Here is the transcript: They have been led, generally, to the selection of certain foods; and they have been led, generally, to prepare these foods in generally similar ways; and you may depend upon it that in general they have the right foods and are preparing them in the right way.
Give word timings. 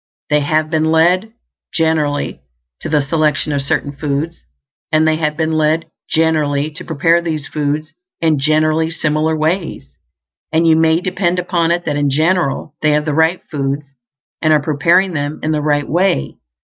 They 0.31 0.39
have 0.39 0.71
been 0.71 0.85
led, 0.85 1.31
generally, 1.75 2.41
to 2.79 2.89
the 2.89 3.03
selection 3.03 3.51
of 3.51 3.61
certain 3.61 3.91
foods; 3.95 4.41
and 4.91 5.07
they 5.07 5.17
have 5.17 5.37
been 5.37 5.51
led, 5.51 5.91
generally, 6.09 6.71
to 6.71 6.83
prepare 6.83 7.21
these 7.21 7.45
foods 7.45 7.93
in 8.19 8.39
generally 8.39 8.89
similar 8.89 9.37
ways; 9.37 9.95
and 10.51 10.65
you 10.65 10.75
may 10.75 11.01
depend 11.01 11.37
upon 11.37 11.69
it 11.69 11.85
that 11.85 11.97
in 11.97 12.09
general 12.09 12.73
they 12.81 12.93
have 12.93 13.05
the 13.05 13.13
right 13.13 13.43
foods 13.51 13.83
and 14.41 14.51
are 14.51 14.59
preparing 14.63 15.13
them 15.13 15.39
in 15.43 15.51
the 15.51 15.61
right 15.61 15.87
way. 15.87 16.39